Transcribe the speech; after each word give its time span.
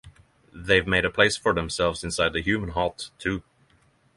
They’ve 0.51 0.87
made 0.87 1.05
a 1.05 1.11
place 1.11 1.37
for 1.37 1.53
themselves 1.53 2.03
inside 2.03 2.33
the 2.33 2.41
human 2.41 2.69
heart, 2.71 3.11
too. 3.19 3.43